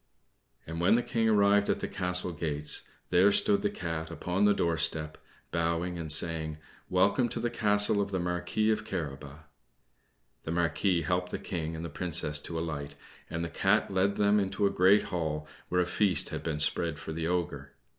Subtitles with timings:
[0.65, 4.53] And when the King arrived at the castle gates, there stood the Cat upon the
[4.55, 5.15] doorstep,
[5.51, 6.57] bowing and saying
[6.89, 9.41] "Welcome to the castle of the Marquis of Carabas!"
[10.41, 12.95] The Marquis helped the King and the Princess to alight,
[13.29, 16.97] and the Cat led them into a great hall, where a feast had been spread
[16.97, 17.75] for the Ogre.